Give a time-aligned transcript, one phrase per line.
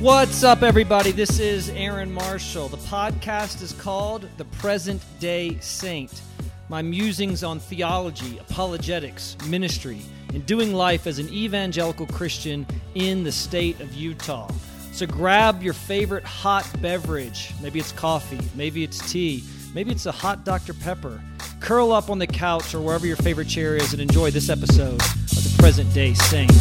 [0.00, 1.10] What's up, everybody?
[1.10, 2.68] This is Aaron Marshall.
[2.68, 6.22] The podcast is called The Present Day Saint.
[6.68, 10.00] My musings on theology, apologetics, ministry,
[10.32, 14.48] and doing life as an evangelical Christian in the state of Utah.
[14.92, 17.52] So grab your favorite hot beverage.
[17.60, 19.42] Maybe it's coffee, maybe it's tea,
[19.74, 20.74] maybe it's a hot Dr.
[20.74, 21.20] Pepper.
[21.58, 25.02] Curl up on the couch or wherever your favorite chair is and enjoy this episode
[25.02, 26.52] of The Present Day Saint.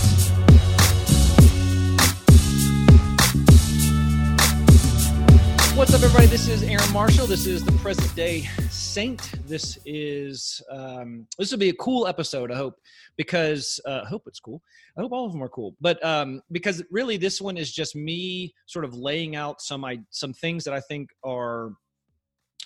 [5.78, 6.26] What's up, everybody?
[6.26, 7.28] This is Aaron Marshall.
[7.28, 8.42] This is the present day
[8.72, 9.22] saint.
[9.48, 12.52] This is um, this will be a cool episode.
[12.52, 12.80] I hope
[13.16, 14.64] because uh, I hope it's cool.
[14.98, 15.76] I hope all of them are cool.
[15.80, 20.00] But um, because really, this one is just me sort of laying out some I,
[20.10, 21.74] some things that I think are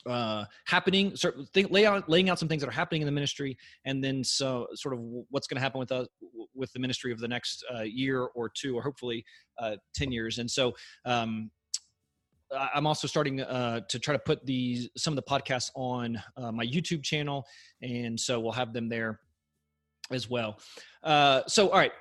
[0.05, 1.13] uh, happening.
[1.17, 3.57] Sort of think, lay out, laying out some things that are happening in the ministry,
[3.83, 6.07] and then so sort of what's going to happen with us
[6.55, 9.25] with the ministry of the next uh, year or two, or hopefully
[9.59, 10.37] uh, ten years.
[10.37, 10.71] And so.
[11.03, 11.51] Um,
[12.57, 16.51] I'm also starting uh, to try to put these some of the podcasts on uh,
[16.51, 17.45] my YouTube channel,
[17.81, 19.19] and so we'll have them there
[20.11, 20.59] as well.
[21.03, 21.93] Uh, so, all right,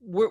[0.00, 0.28] we're,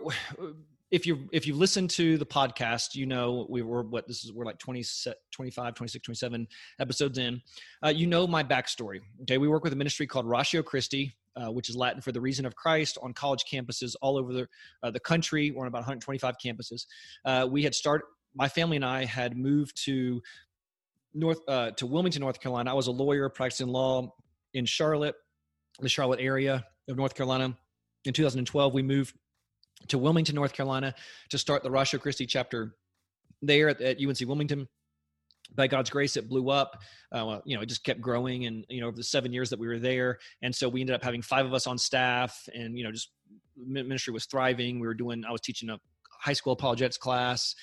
[0.91, 4.31] if you if you've listened to the podcast, you know we were what this is
[4.31, 4.83] we're like 20,
[5.31, 6.47] 25, 26, 27
[6.79, 7.41] episodes in.
[7.83, 8.99] Uh, you know my backstory.
[9.23, 11.15] Okay, we work with a ministry called Ratio Christi.
[11.35, 14.47] Uh, which is Latin for the reason of Christ, on college campuses all over the
[14.83, 15.49] uh, the country.
[15.49, 16.85] We're on about 125 campuses.
[17.49, 20.21] We had started my family and I had moved to
[21.13, 22.71] North uh, to Wilmington, North Carolina.
[22.71, 24.13] I was a lawyer practicing law
[24.53, 25.15] in Charlotte,
[25.79, 27.55] the Charlotte area of North Carolina.
[28.05, 29.15] In 2012, we moved
[29.87, 30.95] to Wilmington, North Carolina,
[31.29, 32.75] to start the Ratio Christi chapter
[33.41, 34.67] there at, at UNC Wilmington.
[35.55, 36.81] By God's grace, it blew up.
[37.11, 39.59] Uh, you know, it just kept growing, and you know, over the seven years that
[39.59, 42.77] we were there, and so we ended up having five of us on staff, and
[42.77, 43.11] you know, just
[43.55, 44.79] ministry was thriving.
[44.79, 45.23] We were doing.
[45.27, 45.79] I was teaching a
[46.21, 47.55] high school apologetics class.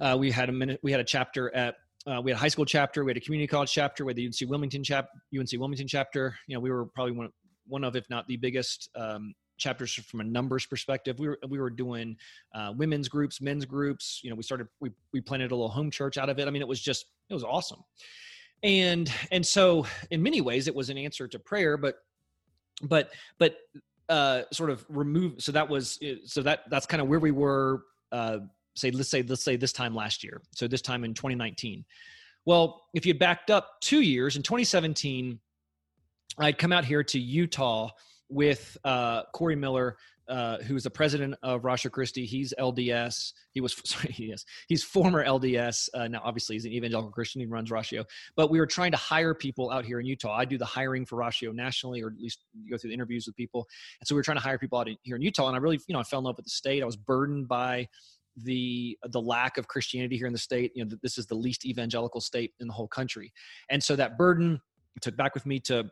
[0.00, 0.80] Uh, we had a minute.
[0.82, 1.76] We had a chapter at.
[2.06, 3.04] Uh, we had a high school chapter.
[3.04, 4.04] We had a community college chapter.
[4.04, 5.08] We had the UNC Wilmington chap.
[5.36, 6.36] UNC Wilmington chapter.
[6.46, 7.30] You know, we were probably one
[7.66, 11.18] one of, if not the biggest um, chapters from a numbers perspective.
[11.18, 12.16] We were we were doing
[12.54, 14.20] uh, women's groups, men's groups.
[14.22, 16.46] You know, we started we we planted a little home church out of it.
[16.46, 17.82] I mean, it was just it was awesome.
[18.62, 21.96] And and so in many ways it was an answer to prayer, but
[22.82, 23.56] but but
[24.08, 25.42] uh, sort of remove.
[25.42, 27.82] So that was so that that's kind of where we were.
[28.12, 28.38] Uh,
[28.76, 31.84] say let's say let's say this time last year so this time in 2019
[32.44, 35.38] well if you'd backed up two years in 2017
[36.38, 37.88] i'd come out here to utah
[38.28, 39.96] with uh, corey miller
[40.28, 42.26] uh, who's the president of Ratio Christi.
[42.26, 43.32] He's LDS.
[43.52, 44.44] He was sorry, he is.
[44.68, 45.88] He's former LDS.
[45.94, 47.40] Uh, now, obviously, he's an evangelical Christian.
[47.40, 48.04] He runs Ratio.
[48.34, 50.36] But we were trying to hire people out here in Utah.
[50.36, 53.36] I do the hiring for Ratio nationally, or at least go through the interviews with
[53.36, 53.66] people.
[54.00, 55.46] And so we were trying to hire people out in, here in Utah.
[55.46, 56.82] And I really, you know, I fell in love with the state.
[56.82, 57.88] I was burdened by
[58.42, 60.72] the the lack of Christianity here in the state.
[60.74, 63.32] You know, this is the least evangelical state in the whole country,
[63.70, 64.60] and so that burden
[65.00, 65.90] took back with me to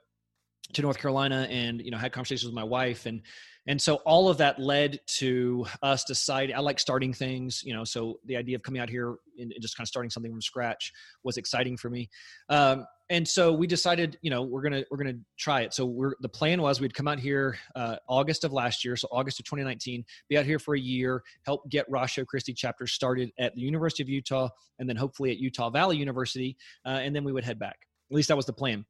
[0.72, 3.22] to North Carolina, and you know, had conversations with my wife, and
[3.66, 6.54] and so all of that led to us deciding.
[6.54, 9.76] I like starting things, you know, so the idea of coming out here and just
[9.76, 10.92] kind of starting something from scratch
[11.22, 12.10] was exciting for me.
[12.50, 16.14] Um, and so we decided you know we're gonna we're gonna try it so we're
[16.20, 19.44] the plan was we'd come out here uh, august of last year so august of
[19.44, 23.60] 2019 be out here for a year help get ratio christi chapter started at the
[23.60, 24.48] university of utah
[24.78, 27.76] and then hopefully at utah valley university uh, and then we would head back
[28.10, 28.84] at least that was the plan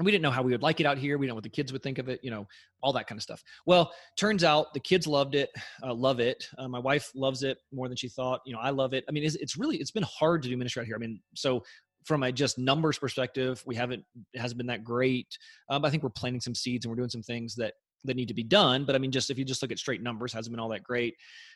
[0.00, 1.18] we didn't know how we would like it out here.
[1.18, 2.46] We don't know what the kids would think of it, you know,
[2.82, 3.42] all that kind of stuff.
[3.66, 5.50] Well, turns out the kids loved it,
[5.82, 6.48] uh, love it.
[6.58, 8.40] Uh, my wife loves it more than she thought.
[8.46, 9.04] You know, I love it.
[9.08, 10.96] I mean, it's, it's, really, it's been hard to do ministry out here.
[10.96, 11.64] I mean, so
[12.04, 15.36] from a just numbers perspective, we haven't it hasn't been that great.
[15.68, 18.28] Um, I think we're planting some seeds and we're doing some things that that need
[18.28, 18.84] to be done.
[18.84, 20.82] But I mean, just if you just look at straight numbers, hasn't been all that
[20.82, 21.14] great.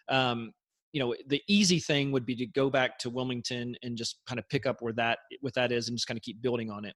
[0.09, 0.53] Um,
[0.93, 4.39] you know, the easy thing would be to go back to Wilmington and just kind
[4.39, 6.85] of pick up where that what that is and just kind of keep building on
[6.85, 6.95] it.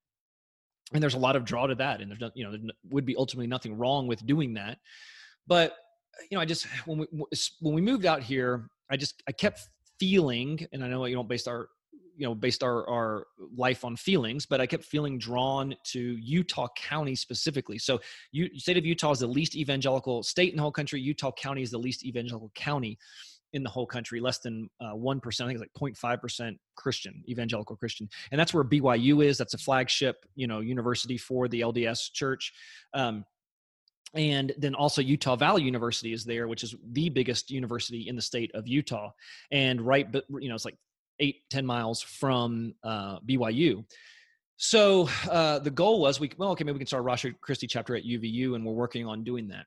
[0.92, 2.60] And there's a lot of draw to that, and there's you know there
[2.90, 4.78] would be ultimately nothing wrong with doing that.
[5.46, 7.06] But uh, you know, I just when we
[7.60, 9.68] when we moved out here, I just I kept
[9.98, 11.68] feeling, and I know you don't base our
[12.16, 16.68] you know based our our life on feelings but i kept feeling drawn to utah
[16.76, 17.78] county specifically.
[17.78, 18.00] So
[18.32, 21.00] you state of utah is the least evangelical state in the whole country.
[21.00, 22.98] Utah county is the least evangelical county
[23.52, 27.76] in the whole country less than uh, 1% i think it's like 0.5% christian evangelical
[27.76, 32.12] christian and that's where byu is that's a flagship you know university for the lds
[32.12, 32.52] church
[32.94, 33.24] um,
[34.14, 38.22] and then also Utah Valley University is there, which is the biggest university in the
[38.22, 39.10] state of Utah.
[39.50, 40.78] And right, but you know, it's like
[41.20, 43.84] eight ten miles from uh, BYU.
[44.56, 47.66] So uh, the goal was we well okay maybe we can start a Ratio Christi
[47.66, 49.66] chapter at UVU and we're working on doing that.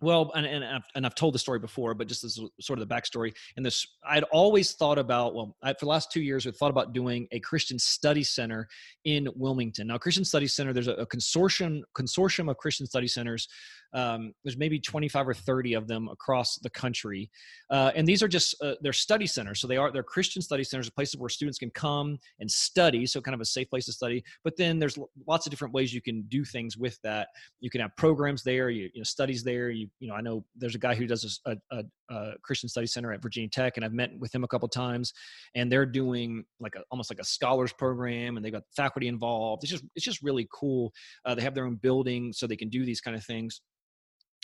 [0.00, 2.88] Well and, and, I've, and I've told the story before but just as sort of
[2.88, 6.46] the backstory and this i'd always thought about well I, for the last two years
[6.46, 8.68] i've thought about doing a christian study center
[9.04, 9.86] in wilmington.
[9.86, 13.48] Now christian study center there's a, a consortium consortium of christian study centers
[13.92, 17.28] um, there's maybe 25 or 30 of them across the country
[17.70, 20.62] uh, and these are just uh, they're study centers so they are they're christian study
[20.62, 23.92] centers places where students can come and study so kind of a safe place to
[23.92, 27.28] study but then there's lots of different ways you can do things with that.
[27.60, 30.44] You can have programs there you, you know studies there you you know i know
[30.56, 33.84] there's a guy who does a, a, a christian study center at virginia tech and
[33.84, 35.12] i've met with him a couple times
[35.54, 39.62] and they're doing like a, almost like a scholars program and they've got faculty involved
[39.62, 40.92] it's just it's just really cool
[41.24, 43.60] uh, they have their own building so they can do these kind of things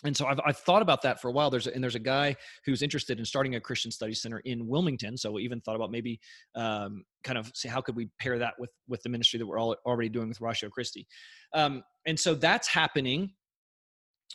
[0.04, 1.50] and so I've, I've thought about that for a while.
[1.50, 4.66] There's a, and there's a guy who's interested in starting a Christian Study Center in
[4.66, 5.16] Wilmington.
[5.16, 6.20] So we even thought about maybe
[6.54, 9.58] um, kind of see how could we pair that with with the ministry that we're
[9.58, 11.06] all already doing with Ratio Christi.
[11.54, 13.32] Um, and so that's happening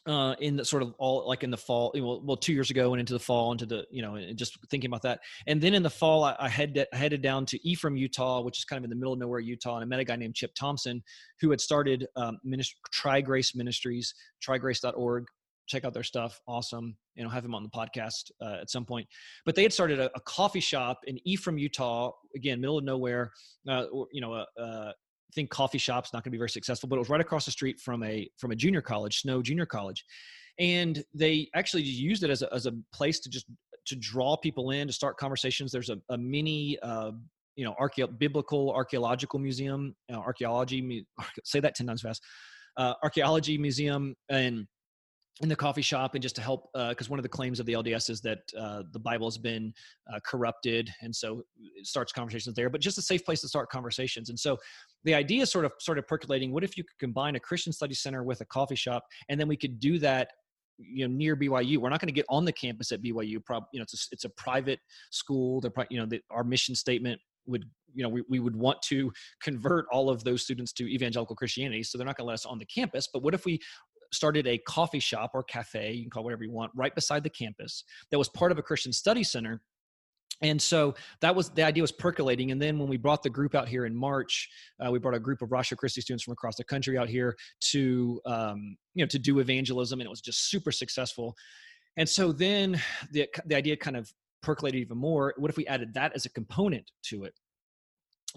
[0.07, 2.93] uh, in the sort of all like in the fall, well, well, two years ago
[2.93, 5.19] and into the fall, into the you know, and just thinking about that.
[5.47, 8.65] And then in the fall, I, I headed headed down to Ephraim, Utah, which is
[8.65, 10.53] kind of in the middle of nowhere, Utah, and I met a guy named Chip
[10.55, 11.03] Thompson
[11.39, 14.13] who had started um, ministry, Tri Grace Ministries,
[14.45, 15.25] trigrace.org.
[15.67, 16.97] Check out their stuff, awesome.
[17.15, 19.07] You know, have him on the podcast uh, at some point.
[19.45, 23.31] But they had started a, a, coffee shop in Ephraim, Utah, again, middle of nowhere.
[23.69, 24.91] Uh, you know, uh,
[25.33, 27.51] think coffee shop's not going to be very successful, but it was right across the
[27.51, 30.05] street from a from a junior college, Snow Junior College,
[30.59, 33.45] and they actually used it as a as a place to just
[33.85, 35.71] to draw people in to start conversations.
[35.71, 36.77] There's a, a mini.
[36.79, 37.11] Uh,
[37.57, 41.05] you know, archeo- biblical archaeological museum, uh, archaeology.
[41.43, 42.23] Say that ten times fast.
[42.77, 44.67] Uh, archaeology museum, and
[45.39, 47.65] in the coffee shop and just to help because uh, one of the claims of
[47.65, 49.73] the lds is that uh, the bible has been
[50.13, 51.41] uh, corrupted and so
[51.75, 54.29] it starts conversations there but just a safe place to start conversations.
[54.29, 54.57] And so
[55.03, 58.23] the idea sort of started percolating what if you could combine a christian study center
[58.23, 60.29] with a coffee shop and then we could do that
[60.77, 63.63] you know near byu we're not going to get on the campus at byu prob
[63.71, 64.79] you know it's a, it's a private
[65.11, 68.81] school they're you know the, our mission statement would you know we, we would want
[68.81, 69.11] to
[69.41, 72.45] convert all of those students to evangelical christianity so they're not going to let us
[72.45, 73.59] on the campus but what if we
[74.11, 77.29] started a coffee shop or cafe, you can call whatever you want, right beside the
[77.29, 79.61] campus that was part of a Christian study center.
[80.43, 82.51] And so that was the idea was percolating.
[82.51, 84.49] And then when we brought the group out here in march
[84.83, 87.35] uh, we brought a group of Ratio Christi students from across the country out here
[87.71, 91.35] to um, you know to do evangelism and it was just super successful.
[91.97, 92.81] And so then
[93.11, 94.11] the, the idea kind of
[94.41, 95.33] percolated even more.
[95.37, 97.33] What if we added that as a component to it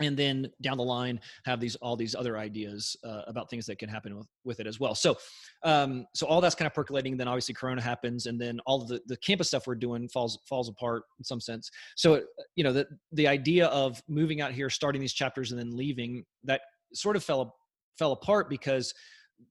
[0.00, 3.79] and then down the line have these all these other ideas uh, about things that
[3.79, 4.94] can happen with, with it as well.
[4.94, 5.17] So
[5.62, 9.00] um, so all that's kind of percolating then obviously corona happens and then all the,
[9.06, 11.70] the campus stuff we're doing falls falls apart in some sense.
[11.96, 12.23] So
[12.56, 16.25] you know the the idea of moving out here starting these chapters and then leaving
[16.44, 16.62] that
[16.93, 17.56] sort of fell
[17.99, 18.93] fell apart because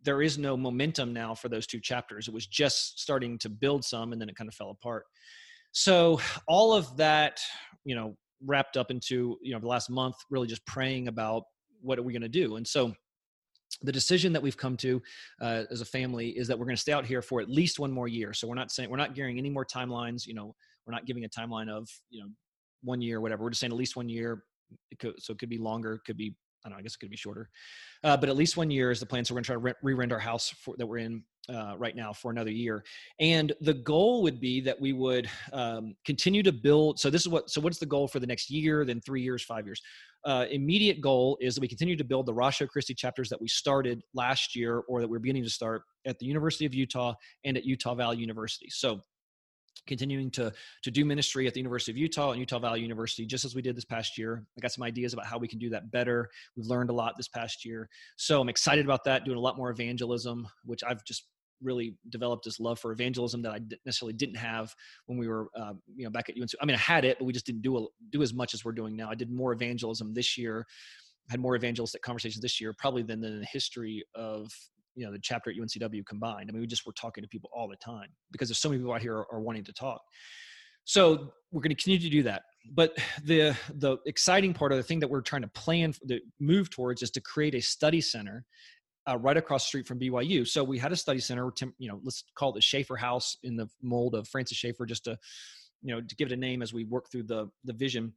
[0.04, 2.28] there is no momentum now for those two chapters.
[2.28, 5.06] It was just starting to build some and then it kind of fell apart.
[5.72, 7.40] So all of that
[7.86, 11.44] you know wrapped up into you know the last month really just praying about
[11.82, 12.56] what are we going to do.
[12.56, 12.94] And so
[13.82, 15.02] the decision that we've come to
[15.42, 17.80] uh, as a family is that we're going to stay out here for at least
[17.80, 18.34] one more year.
[18.34, 21.26] So we're not saying we're not gearing any more timelines you know we're not giving
[21.26, 22.30] a timeline of you know
[22.84, 23.44] one year whatever.
[23.44, 24.44] We're just saying at least one year
[24.92, 26.96] it could, so it could be longer it could be I don't know, I guess
[26.96, 27.50] it could be shorter.
[28.04, 29.26] Uh, but at least one year is the plan.
[29.26, 31.76] So we're going to try to re rent our house for, that we're in uh,
[31.78, 32.84] right now for another year.
[33.20, 37.00] And the goal would be that we would um, continue to build.
[37.00, 37.50] So this is what.
[37.50, 38.86] So what's the goal for the next year?
[38.86, 39.82] Then three years, five years.
[40.26, 43.48] Uh, immediate goal is that we continue to build the Ratio Christi chapters that we
[43.50, 47.58] started last year, or that we're beginning to start at the University of Utah and
[47.58, 48.68] at Utah Valley University.
[48.70, 49.02] So
[49.88, 50.52] continuing to
[50.84, 53.62] to do ministry at the University of Utah and Utah Valley University, just as we
[53.62, 54.46] did this past year.
[54.58, 56.30] I got some ideas about how we can do that better.
[56.56, 59.26] We've learned a lot this past year, so I'm excited about that.
[59.26, 61.28] Doing a lot more evangelism, which I've just
[61.64, 64.76] really developed this love for evangelism that I necessarily didn't have
[65.06, 66.52] when we were, uh, you know, back at UNC.
[66.62, 68.66] I mean, I had it, but we just didn't do a, do as much as
[68.66, 69.10] we're doing now.
[69.10, 70.66] I did more evangelism this year,
[71.30, 74.52] had more evangelistic conversations this year, probably than, than in the history of
[74.96, 76.50] you know the chapter at UNCW combined.
[76.50, 78.80] I mean, we just were talking to people all the time because there's so many
[78.80, 80.02] people out here are, are wanting to talk.
[80.86, 82.44] So we're going to continue to do that.
[82.72, 86.70] But the the exciting part of the thing that we're trying to plan the move
[86.70, 88.46] towards is to create a study center
[89.10, 90.48] uh, right across the street from BYU.
[90.48, 93.56] So we had a study center, you know, let's call it the Schaeffer House in
[93.56, 95.18] the mold of Francis Schaeffer, just to,
[95.82, 98.14] you know, to give it a name as we work through the the vision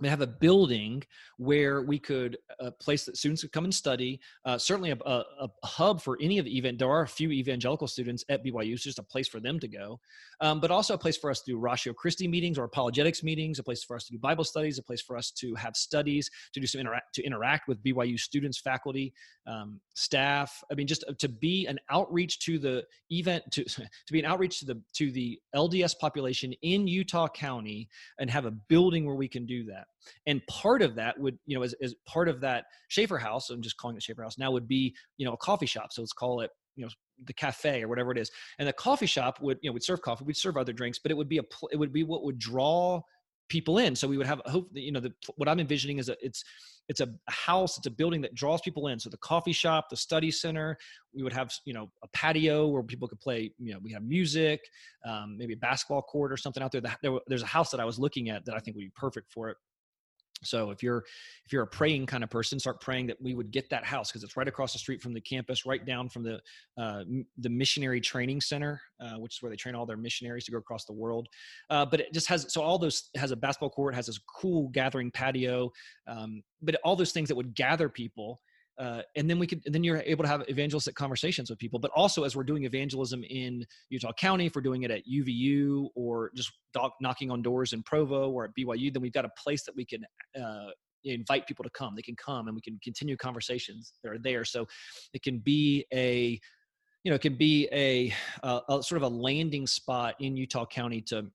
[0.00, 1.02] we have a building
[1.36, 4.20] where we could a uh, place that students could come and study.
[4.44, 6.78] Uh, certainly, a, a, a, hub for any of the event.
[6.78, 8.72] There are a few evangelical students at BYU.
[8.72, 10.00] It's just a place for them to go,
[10.40, 13.58] um, but also a place for us to do Ratio Christi meetings or apologetics meetings.
[13.58, 14.78] A place for us to do Bible studies.
[14.78, 18.18] A place for us to have studies, to do some interact, to interact with BYU
[18.18, 19.12] students, faculty,
[19.46, 20.62] um, staff.
[20.70, 24.26] I mean, just uh, to be an outreach to the event to to be an
[24.26, 27.88] outreach to the to the LDS population in Utah County
[28.18, 29.86] and have a building where we can do that.
[30.26, 33.62] And part of that would, you know, as, as part of that Schaeffer House, I'm
[33.62, 35.92] just calling it Schaeffer House now, would be, you know, a coffee shop.
[35.92, 36.90] So let's call it, you know,
[37.26, 38.30] the cafe or whatever it is.
[38.58, 41.10] And the coffee shop would, you know, would serve coffee, we'd serve other drinks, but
[41.10, 43.00] it would be a, it would be what would draw
[43.48, 43.96] people in.
[43.96, 46.44] So we would have hope, you know, the, what I'm envisioning is a, it's,
[46.88, 48.98] it's a house, it's a building that draws people in.
[48.98, 50.76] So the coffee shop, the study center,
[51.14, 54.02] we would have, you know, a patio where people could play, you know, we have
[54.02, 54.60] music,
[55.04, 56.80] um, maybe a basketball court or something out there.
[57.02, 57.18] there.
[57.26, 59.50] There's a house that I was looking at that I think would be perfect for
[59.50, 59.56] it
[60.42, 61.04] so if you're
[61.44, 64.10] if you're a praying kind of person start praying that we would get that house
[64.10, 66.40] because it's right across the street from the campus right down from the
[66.78, 67.02] uh,
[67.38, 70.58] the missionary training center uh, which is where they train all their missionaries to go
[70.58, 71.28] across the world.
[71.70, 74.68] Uh, but it just has so all those has a basketball court has this cool
[74.68, 75.70] gathering patio
[76.06, 78.40] um, but all those things that would gather people
[78.80, 81.78] uh, and then we could then you're able to have evangelistic conversations with people.
[81.78, 85.88] But also as we're doing evangelism in utah county if we're doing it at uvu
[85.94, 86.50] or just
[87.00, 89.84] knocking on doors in provo or at byu then we've got a place that we
[89.84, 90.02] can
[90.40, 90.70] uh,
[91.04, 91.94] invite people to come.
[91.94, 94.44] They can come and we can continue conversations that are there.
[94.44, 94.66] So
[95.12, 96.40] it can be a
[97.04, 100.66] you know it can be a, a, a sort of a landing spot in utah
[100.66, 101.26] county to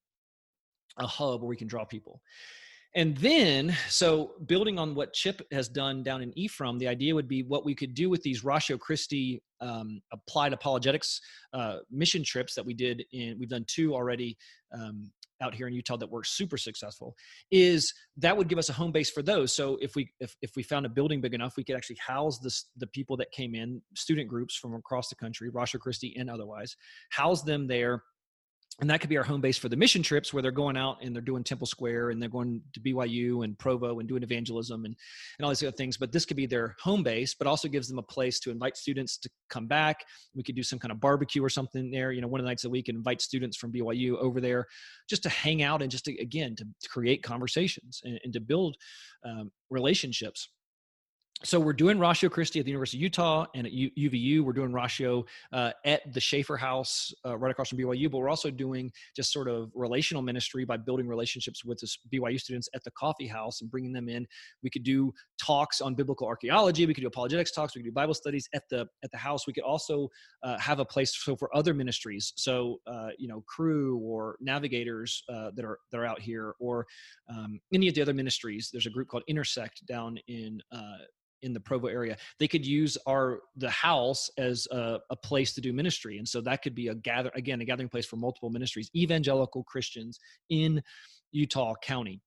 [0.97, 2.21] a hub where we can draw people
[2.95, 7.27] and then, so building on what Chip has done down in Ephraim, the idea would
[7.27, 11.19] be what we could do with these Ratio Christi um, applied apologetics
[11.53, 14.37] uh, mission trips that we did in, we've done two already
[14.73, 15.11] um,
[15.41, 17.15] out here in Utah that were super successful
[17.51, 19.53] is that would give us a home base for those.
[19.53, 22.39] So if we if, if we found a building big enough, we could actually house
[22.39, 26.29] this the people that came in, student groups from across the country, Ratio Christi and
[26.29, 26.75] otherwise,
[27.09, 28.03] house them there
[28.81, 30.97] and that could be our home base for the mission trips where they're going out
[31.01, 34.83] and they're doing temple square and they're going to byu and provo and doing evangelism
[34.83, 34.95] and,
[35.37, 35.95] and all these other things.
[35.95, 38.75] But this could be their home base but also gives them a place to invite
[38.75, 40.03] students to come back.
[40.35, 42.49] We could do some kind of barbecue or something there you know one of the
[42.49, 44.65] nights a week and invite students from byu over there
[45.09, 48.39] just to hang out and just to again to, to create conversations and, and to
[48.39, 48.75] build
[49.25, 50.49] um, relationships
[51.45, 54.41] so we're doing Ratio Christi at the University of Utah and at UVU.
[54.41, 58.29] We're doing Ratio uh, at the Schaeffer House uh, right across from BYU, but we're
[58.29, 62.83] also doing just sort of relational ministry by building relationships with the BYU students at
[62.83, 64.25] the coffee house and bringing them in.
[64.63, 66.87] We could do talks on biblical archaeology.
[66.87, 67.75] We could do apologetics talks.
[67.75, 69.45] We could do Bible studies at the at the house.
[69.45, 70.09] We could also
[70.41, 72.33] uh, have a place so for other ministries.
[72.37, 76.87] So uh, you know, crew or navigators uh, that are that are out here, or
[77.29, 78.69] um, any of the other ministries.
[78.71, 80.97] There's a group called Intersect down in uh,
[81.41, 85.61] in the Provo area, they could use our the house as a, a, place to
[85.61, 88.49] do ministry, and so that could be a gather again a gathering place for multiple
[88.49, 90.81] ministries, evangelical Christians in
[91.31, 92.21] Utah County.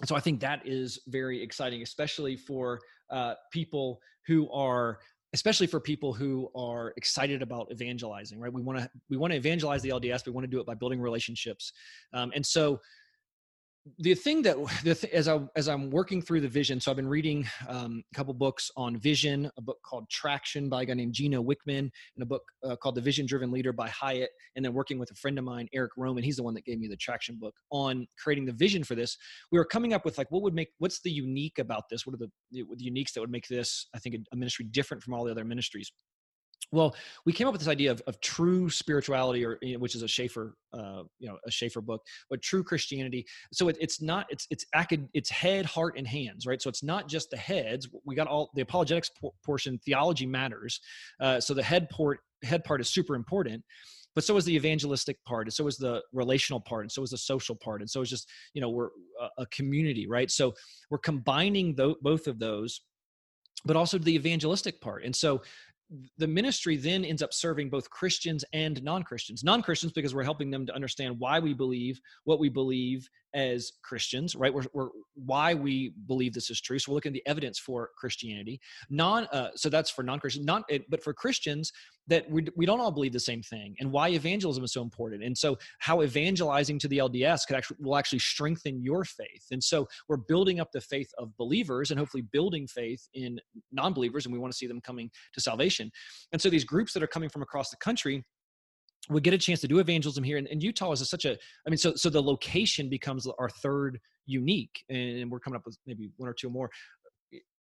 [0.00, 4.98] And so I think that is very exciting, especially for uh, people who are
[5.34, 8.52] especially for people who are excited about evangelizing right?
[8.52, 10.74] We want to we want to evangelize the lds we want to do it by
[10.74, 11.72] building relationships.
[12.12, 12.80] Um, and so
[13.98, 16.96] the thing that the th- as I as I'm working through the vision, so I've
[16.96, 20.94] been reading um, a couple books on vision, a book called Traction by a guy
[20.94, 24.64] named Gino Wickman, and a book uh, called The Vision Driven Leader by Hyatt, and
[24.64, 26.22] then working with a friend of mine, Eric Roman.
[26.22, 29.16] He's the one that gave me the Traction book on creating the vision for this.
[29.50, 32.06] We were coming up with like what would make what's the unique about this?
[32.06, 34.64] What are the the, the uniques that would make this I think a, a ministry
[34.70, 35.90] different from all the other ministries?
[36.72, 39.94] Well, we came up with this idea of, of true spirituality, or you know, which
[39.94, 43.26] is a Schaeffer, uh, you know, a Schaeffer book, but true Christianity.
[43.52, 44.64] So it, it's not it's it's
[45.12, 46.60] it's head, heart, and hands, right?
[46.60, 47.88] So it's not just the heads.
[48.04, 49.10] We got all the apologetics
[49.44, 49.78] portion.
[49.84, 50.80] Theology matters.
[51.20, 53.62] Uh, so the head port head part is super important
[54.14, 57.10] but so is the evangelistic part and so is the relational part and so is
[57.10, 60.52] the social part and so it's just you know we're a, a community right so
[60.90, 62.82] we're combining th- both of those
[63.64, 65.40] but also the evangelistic part and so
[66.18, 69.44] the ministry then ends up serving both Christians and non Christians.
[69.44, 73.72] Non Christians, because we're helping them to understand why we believe what we believe as
[73.82, 74.52] Christians, right?
[74.52, 76.78] We're, we're why we believe this is true.
[76.78, 78.60] So we're looking at the evidence for Christianity.
[78.90, 80.44] Non, uh, so that's for non-Christians.
[80.44, 81.72] Not, but for Christians,
[82.08, 85.22] that we, we don't all believe the same thing, and why evangelism is so important.
[85.22, 89.46] And so how evangelizing to the LDS could actually will actually strengthen your faith.
[89.50, 93.38] And so we're building up the faith of believers, and hopefully building faith in
[93.70, 95.90] non-believers, and we want to see them coming to salvation.
[96.32, 98.24] And so these groups that are coming from across the country
[99.08, 101.36] we get a chance to do evangelism here and, and utah is a, such a
[101.66, 105.76] i mean so so the location becomes our third unique and we're coming up with
[105.86, 106.70] maybe one or two more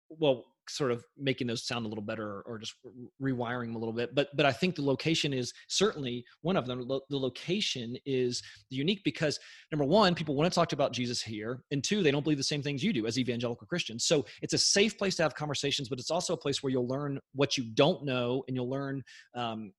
[0.09, 2.75] well sort of making those sound a little better or just
[3.21, 6.65] rewiring them a little bit but but i think the location is certainly one of
[6.65, 6.87] them.
[6.87, 9.39] The location is unique because
[9.71, 12.43] number one people want to talk about jesus here and two they don't believe the
[12.43, 14.05] same things you do as evangelical christians.
[14.05, 16.87] So it's a safe place to have conversations but it's also a place where you'll
[16.87, 19.03] learn what you don't know and you'll learn
[19.35, 19.73] um,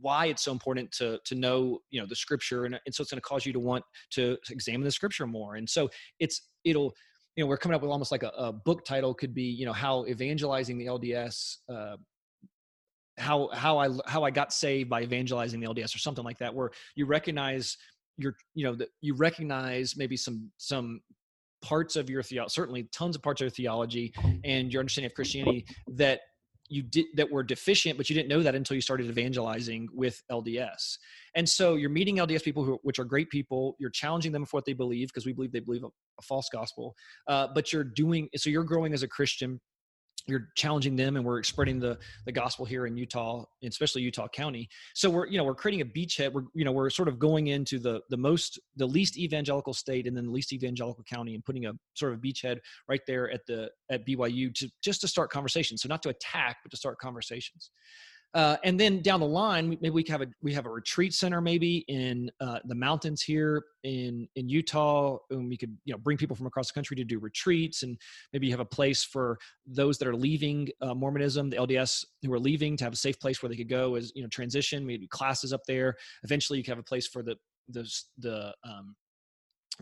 [0.00, 3.10] why it's so important to to know you know the scripture and, and so it's
[3.10, 5.56] going to cause you to want to examine the scripture more.
[5.56, 6.92] And so it's it'll
[7.36, 9.66] you know we're coming up with almost like a, a book title could be you
[9.66, 11.96] know how evangelizing the lds uh,
[13.18, 16.54] how how i how i got saved by evangelizing the lds or something like that
[16.54, 17.76] where you recognize
[18.18, 21.00] your you know that you recognize maybe some some
[21.62, 24.12] parts of your theology certainly tons of parts of your theology
[24.44, 26.20] and your understanding of christianity that
[26.72, 30.22] you did that were deficient, but you didn't know that until you started evangelizing with
[30.30, 30.98] LDS.
[31.34, 33.76] And so you're meeting LDS people who, which are great people.
[33.78, 36.48] You're challenging them for what they believe because we believe they believe a, a false
[36.52, 36.94] gospel.
[37.26, 38.50] Uh, but you're doing so.
[38.50, 39.60] You're growing as a Christian
[40.26, 44.68] you're challenging them and we're spreading the the gospel here in Utah, especially Utah County.
[44.94, 46.32] So we're you know we're creating a beachhead.
[46.32, 50.06] We're you know we're sort of going into the the most the least evangelical state
[50.06, 53.46] and then the least evangelical county and putting a sort of beachhead right there at
[53.46, 55.82] the at BYU to just to start conversations.
[55.82, 57.70] So not to attack, but to start conversations.
[58.34, 61.40] Uh, and then down the line, maybe we have a we have a retreat center
[61.42, 66.16] maybe in uh, the mountains here in in Utah, and we could you know bring
[66.16, 67.98] people from across the country to do retreats, and
[68.32, 72.32] maybe you have a place for those that are leaving uh, Mormonism, the LDS who
[72.32, 74.86] are leaving, to have a safe place where they could go as you know transition,
[74.86, 75.94] maybe classes up there.
[76.24, 77.36] Eventually, you can have a place for the
[77.68, 77.86] the
[78.18, 78.96] the um,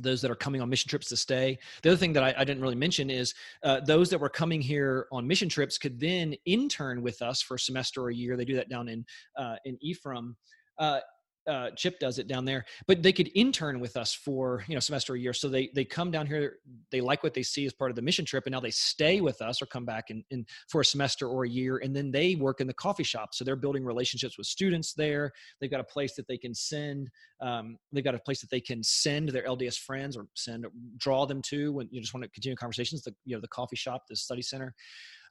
[0.02, 1.59] those that are coming on mission trips to stay.
[1.83, 4.61] The other thing that I, I didn't really mention is uh, those that were coming
[4.61, 8.37] here on mission trips could then intern with us for a semester or a year.
[8.37, 9.04] They do that down in
[9.37, 10.37] uh, in Ephraim.
[10.78, 11.00] Uh,
[11.47, 14.80] uh, Chip does it down there, but they could intern with us for you know
[14.80, 15.32] semester a year.
[15.32, 16.59] So they they come down here,
[16.90, 19.20] they like what they see as part of the mission trip, and now they stay
[19.20, 22.35] with us or come back in for a semester or a year, and then they
[22.35, 23.30] work in the coffee shop.
[23.32, 25.32] So they're building relationships with students there.
[25.61, 27.09] They've got a place that they can send.
[27.40, 30.67] Um, they've got a place that they can send their LDS friends or send
[30.99, 33.02] draw them to when you just want to continue conversations.
[33.02, 34.75] The you know the coffee shop, the study center.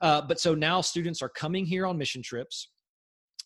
[0.02, 2.70] Uh, but so now students are coming here on mission trips.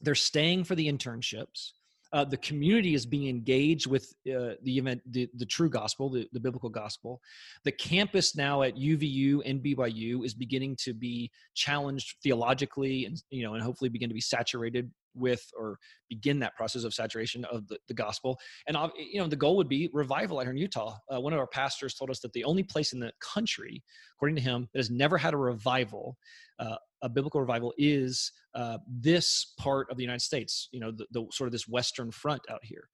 [0.01, 1.71] They're staying for the internships
[2.13, 6.27] uh, the community is being engaged with uh, the event, the, the true gospel, the,
[6.31, 7.19] the biblical gospel.
[7.65, 13.43] The campus now at UVU and BYU is beginning to be challenged theologically and, you
[13.43, 15.77] know, and hopefully begin to be saturated with or
[16.09, 18.39] begin that process of saturation of the, the gospel.
[18.67, 20.97] And, you know, the goal would be revival out here in Utah.
[21.13, 23.83] Uh, one of our pastors told us that the only place in the country,
[24.15, 26.17] according to him, that has never had a revival,
[26.59, 31.05] uh, a biblical revival, is uh, this part of the United States, you know, the,
[31.11, 32.89] the sort of this Western front out here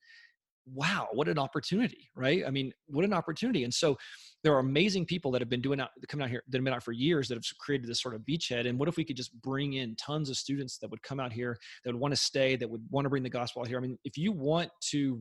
[0.74, 2.44] wow, what an opportunity, right?
[2.46, 3.64] I mean, what an opportunity.
[3.64, 3.98] And so
[4.44, 6.74] there are amazing people that have been doing out, coming out here, that have been
[6.74, 8.68] out for years that have created this sort of beachhead.
[8.68, 11.34] And what if we could just bring in tons of students that would come out
[11.34, 13.78] here, that would want to stay, that would want to bring the gospel out here?
[13.78, 15.20] I mean, if you want to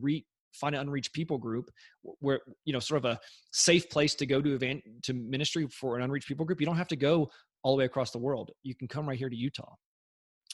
[0.53, 1.69] find an unreached people group
[2.19, 3.19] where you know sort of a
[3.51, 6.77] safe place to go to event to ministry for an unreached people group you don't
[6.77, 7.29] have to go
[7.63, 9.73] all the way across the world you can come right here to utah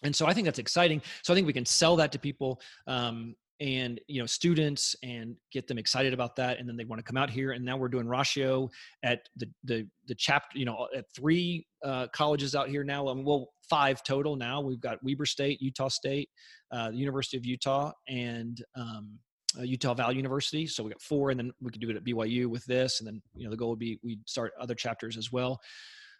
[0.04, 2.60] and so i think that's exciting so i think we can sell that to people
[2.88, 7.00] um, and you know students and get them excited about that and then they want
[7.00, 8.70] to come out here and now we're doing ratio
[9.04, 13.24] at the the the chapter you know at three uh, colleges out here now um,
[13.24, 14.62] well five total now.
[14.62, 16.30] We've got weber state utah state
[16.72, 19.18] uh, the university of utah and um,
[19.58, 22.04] uh, utah valley university so we got four and then we could do it at
[22.04, 25.18] byu with this and then you know the goal would be we start other chapters
[25.18, 25.60] as well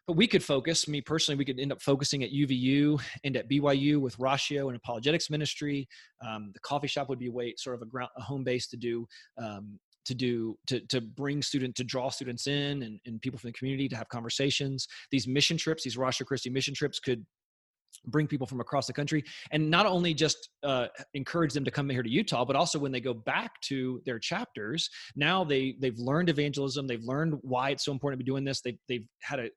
[0.08, 3.50] but we could focus me personally we could end up focusing at uvu and at
[3.50, 5.88] byu with ratio and apologetics ministry.
[6.26, 8.68] Um, the coffee shop would be a way sort of a, ground, a home base
[8.68, 9.08] to do
[9.42, 13.50] um, to do to, to bring student to draw students in and, and people from
[13.50, 14.88] the community to have conversations.
[15.12, 17.26] These mission trips these ratio christi mission trips could
[18.08, 21.90] bring people from across the country and not only just uh, encourage them to come
[21.90, 25.98] here to utah but also when they go back to their chapters now they they've
[25.98, 28.62] learned evangelism they've learned why it's so important to be doing this.
[28.62, 29.50] They've, they've had a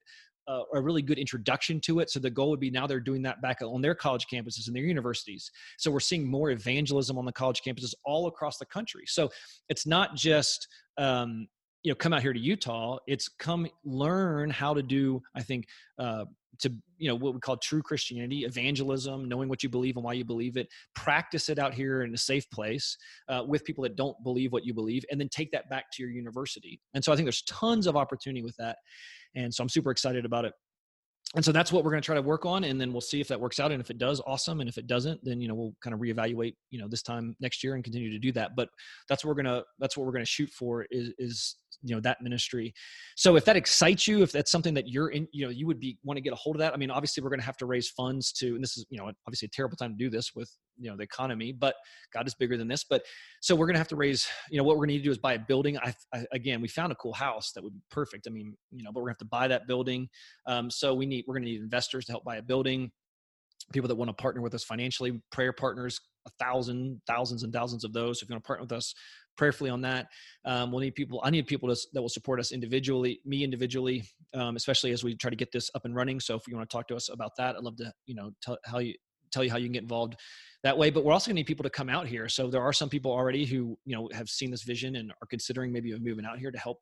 [0.48, 2.10] uh, a really good introduction to it.
[2.10, 4.74] So the goal would be now they're doing that back on their college campuses and
[4.74, 5.50] their universities.
[5.76, 9.04] So we're seeing more evangelism on the college campuses all across the country.
[9.06, 9.30] So
[9.68, 11.46] it's not just um,
[11.84, 12.98] you know come out here to Utah.
[13.06, 15.22] It's come learn how to do.
[15.34, 15.66] I think
[15.98, 16.24] uh,
[16.58, 20.12] to you know what we call true christianity evangelism knowing what you believe and why
[20.12, 22.96] you believe it practice it out here in a safe place
[23.28, 26.02] uh, with people that don't believe what you believe and then take that back to
[26.02, 26.80] your university.
[26.94, 28.76] And so i think there's tons of opportunity with that
[29.34, 30.52] and so i'm super excited about it
[31.34, 33.20] and so that's what we're going to try to work on and then we'll see
[33.20, 35.48] if that works out and if it does awesome and if it doesn't then you
[35.48, 38.32] know we'll kind of reevaluate you know this time next year and continue to do
[38.32, 38.52] that.
[38.56, 38.68] But
[39.08, 41.94] that's what we're going to that's what we're going to shoot for is is you
[41.94, 42.72] know that ministry.
[43.16, 45.80] So if that excites you if that's something that you're in you know you would
[45.80, 47.56] be want to get a hold of that i mean obviously we're going to have
[47.58, 50.10] to raise funds to and this is you know obviously a terrible time to do
[50.10, 51.74] this with you know the economy but
[52.12, 53.02] god is bigger than this but
[53.40, 55.18] so we're to have to raise you know what we're to need to do is
[55.18, 58.26] buy a building I, I, again we found a cool house that would be perfect
[58.26, 60.08] i mean you know but we're to have to buy that building
[60.46, 62.90] um, so we need we're to need investors to help buy a building
[63.72, 67.84] people that want to partner with us financially prayer partners a thousand thousands and thousands
[67.84, 68.94] of those if you want to partner with us
[69.38, 70.08] prayerfully on that.
[70.44, 71.22] Um, we'll need people.
[71.24, 75.16] I need people to, that will support us individually, me individually, um, especially as we
[75.16, 76.20] try to get this up and running.
[76.20, 78.32] So if you want to talk to us about that, I'd love to, you know,
[78.42, 78.94] tell how you
[79.30, 80.16] tell you how you can get involved
[80.62, 80.90] that way.
[80.90, 82.28] But we're also going to need people to come out here.
[82.28, 85.26] So there are some people already who you know have seen this vision and are
[85.28, 86.78] considering maybe moving out here to help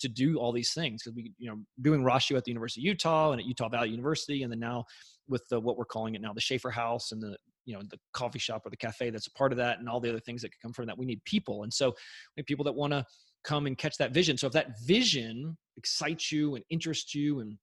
[0.00, 2.86] to do all these things because we you know doing Ratio at the University of
[2.86, 4.84] Utah and at Utah Valley University, and then now
[5.28, 7.36] with the what we're calling it now the Schaeffer House and the
[7.68, 10.00] you know the coffee shop or the cafe that's a part of that and all
[10.00, 12.46] the other things that could come from that we need people and so we have
[12.46, 13.04] people that want to
[13.44, 17.58] come and catch that vision so if that vision excites you and interests you and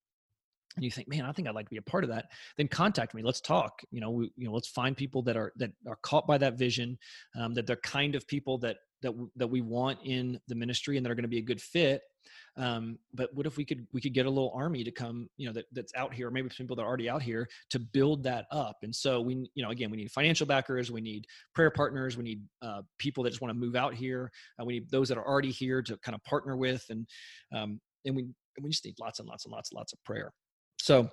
[0.75, 2.25] and you think, man, I think I'd like to be a part of that,
[2.57, 3.21] then contact me.
[3.21, 3.81] Let's talk.
[3.91, 6.57] You know, we, you know, let's find people that are that are caught by that
[6.57, 6.97] vision,
[7.39, 11.05] um, that they're kind of people that that that we want in the ministry and
[11.05, 12.01] that are going to be a good fit
[12.57, 15.45] um, but what if we could we could get a little army to come you
[15.45, 18.45] know that, that's out here maybe people that are already out here to build that
[18.51, 22.17] up and so we you know again we need financial backers we need prayer partners
[22.17, 25.09] we need uh, people that just want to move out here uh, we need those
[25.09, 27.05] that are already here to kind of partner with and
[27.53, 30.03] um, and we and we just need lots and lots and lots and lots of
[30.03, 30.31] prayer
[30.77, 31.09] so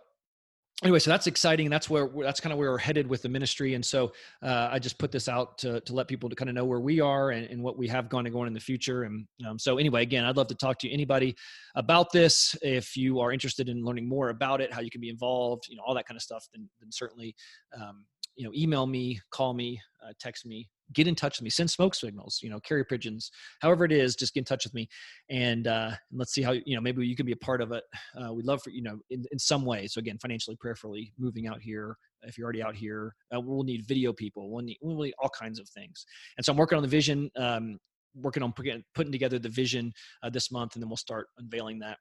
[0.83, 3.75] anyway so that's exciting that's where that's kind of where we're headed with the ministry
[3.75, 6.55] and so uh, i just put this out to, to let people to kind of
[6.55, 8.61] know where we are and, and what we have going to go on in the
[8.61, 11.35] future and um, so anyway again i'd love to talk to anybody
[11.75, 12.55] about this.
[12.61, 15.77] If you are interested in learning more about it how you can be involved you
[15.77, 17.35] know all that kind of stuff then, then certainly
[17.81, 18.05] um,
[18.37, 21.71] you know email me call me uh, text me get in touch with me send
[21.71, 24.89] smoke signals you know carrier pigeons however it is just get in touch with me
[25.31, 27.85] and uh, let's see how you know maybe you can be a part of it.
[28.17, 29.87] Uh, we'd love for you know in, in some way.
[29.87, 33.87] So again financially prayerfully moving out here if you're already out here uh, we'll need
[33.87, 34.51] video people.
[34.51, 36.05] We'll need, we'll need all kinds of things.
[36.37, 37.79] And so i'm working on the vision um,
[38.15, 41.99] working on putting together the vision uh, this month and then we'll start unveiling that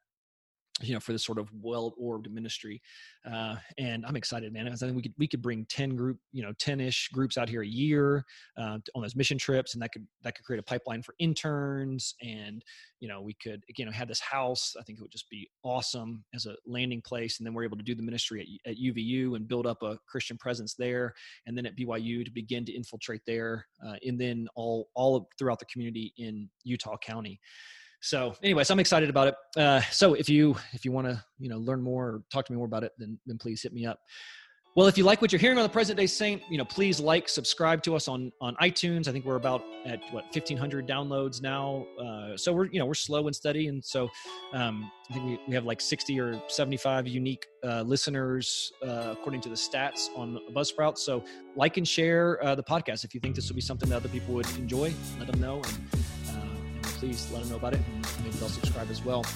[0.80, 2.80] you know, for this sort of well-orbed ministry.
[3.30, 4.68] Uh, and I'm excited, man.
[4.68, 7.62] I think we could we could bring 10 group, you know, 10-ish groups out here
[7.62, 8.24] a year
[8.56, 12.14] uh, on those mission trips, and that could that could create a pipeline for interns.
[12.22, 12.64] And
[13.00, 14.74] you know, we could again have this house.
[14.78, 17.38] I think it would just be awesome as a landing place.
[17.38, 19.98] And then we're able to do the ministry at, at UVU and build up a
[20.08, 21.12] Christian presence there,
[21.46, 25.58] and then at BYU to begin to infiltrate there, uh, and then all all throughout
[25.58, 27.38] the community in Utah County
[28.02, 29.34] so anyways i'm excited about it.
[29.56, 32.52] Uh, so if you if you want to you know learn more or talk to
[32.52, 33.98] me more about it then then please hit me up.
[34.74, 36.98] Well if you like what you're hearing on the present day saint you know please
[36.98, 39.06] like subscribe to us on on itunes.
[39.06, 41.86] I think we're about at what 1500 downloads now.
[42.02, 43.68] Uh, so we're you know we're slow and steady.
[43.68, 44.08] And so
[44.54, 49.42] um, i think we, we have like 60 or 75 unique uh, listeners uh, according
[49.42, 50.96] to the stats on buzzsprout.
[50.96, 51.22] So
[51.54, 54.08] like and share uh, the podcast if you think this will be something that other
[54.08, 54.94] people would enjoy.
[55.18, 56.02] Let them know and
[57.02, 59.26] please let them know about it and maybe they'll subscribe as well.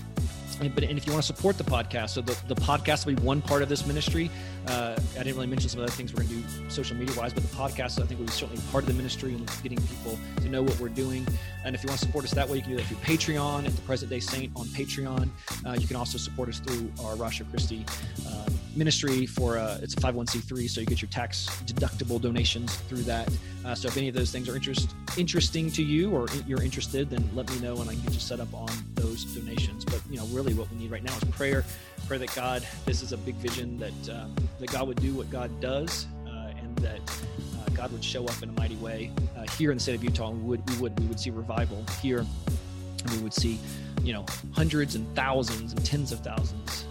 [0.61, 3.17] And, but and if you want to support the podcast, so the, the podcast will
[3.17, 4.31] be one part of this ministry.
[4.69, 7.35] Uh, I didn't really mention some other things we're going to do social media wise,
[7.35, 10.17] but the podcast I think will be certainly part of the ministry and getting people
[10.37, 11.27] to know what we're doing.
[11.65, 13.67] And if you want to support us that way, you can do that through Patreon
[13.67, 15.29] at the Present Day Saint on Patreon.
[15.67, 17.85] Uh, you can also support us through our Ratio Christi.
[18.29, 18.47] uh,
[18.77, 23.29] ministry for uh, it's a 501c3, so you get your tax deductible donations through that.
[23.65, 27.11] Uh, so if any of those things are interest, interesting to you or you're interested,
[27.11, 29.85] then let me know and I can get you set up on those donations.
[29.85, 31.65] But you know, really, what we need right now is prayer.
[32.07, 34.27] Pray that God, this is a big vision that uh,
[34.61, 38.43] that God would do what God does, uh, and that uh, God would show up
[38.43, 40.31] in a mighty way uh, here in the state of Utah.
[40.31, 43.59] And we would we would we would see revival here, and we would see,
[44.03, 46.86] you know, hundreds and thousands and tens of thousands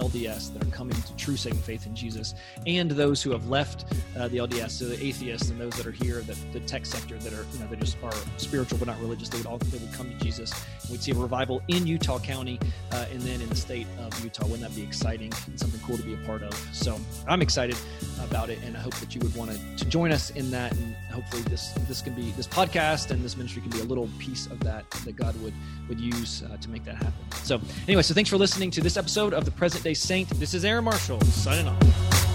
[0.00, 2.34] LDS that are coming to true saving faith in Jesus,
[2.66, 3.84] and those who have left
[4.16, 7.16] uh, the LDS, so the atheists and those that are here, that the tech sector
[7.18, 9.78] that are you know that just are spiritual but not religious, they would all they
[9.78, 10.52] would come to Jesus.
[10.90, 12.58] We'd see a revival in Utah County
[12.92, 14.44] uh, and then in the state of Utah.
[14.44, 16.54] Wouldn't that be exciting something cool to be a part of?
[16.72, 17.76] So I'm excited
[18.20, 20.72] about it, and I hope that you would want to, to join us in that,
[20.72, 24.08] and hopefully this this can be this podcast and this ministry can be a little
[24.18, 25.54] piece of that that God would
[25.88, 27.12] would use uh, to make that happen.
[27.42, 30.28] So anyway, so thanks for listening to this episode of the Present Day Saint.
[30.38, 32.29] This is Aaron Marshall signing off.